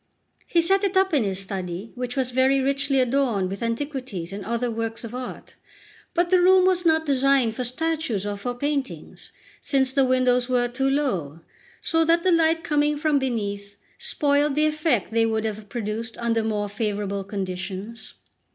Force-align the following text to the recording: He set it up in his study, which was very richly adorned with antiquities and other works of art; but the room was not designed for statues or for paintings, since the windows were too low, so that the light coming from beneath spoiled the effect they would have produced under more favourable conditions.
He 0.47 0.61
set 0.61 0.83
it 0.83 0.97
up 0.97 1.13
in 1.13 1.23
his 1.23 1.37
study, 1.37 1.91
which 1.93 2.15
was 2.15 2.31
very 2.31 2.59
richly 2.59 2.99
adorned 2.99 3.51
with 3.51 3.61
antiquities 3.61 4.33
and 4.33 4.43
other 4.43 4.71
works 4.71 5.03
of 5.03 5.13
art; 5.13 5.53
but 6.15 6.31
the 6.31 6.41
room 6.41 6.65
was 6.65 6.87
not 6.87 7.05
designed 7.05 7.55
for 7.55 7.63
statues 7.63 8.25
or 8.25 8.35
for 8.35 8.55
paintings, 8.55 9.31
since 9.61 9.91
the 9.91 10.03
windows 10.03 10.49
were 10.49 10.67
too 10.67 10.89
low, 10.89 11.41
so 11.83 12.03
that 12.03 12.23
the 12.23 12.31
light 12.31 12.63
coming 12.63 12.97
from 12.97 13.19
beneath 13.19 13.75
spoiled 13.99 14.55
the 14.55 14.65
effect 14.65 15.11
they 15.11 15.27
would 15.27 15.45
have 15.45 15.69
produced 15.69 16.17
under 16.17 16.43
more 16.43 16.67
favourable 16.67 17.23
conditions. 17.23 18.15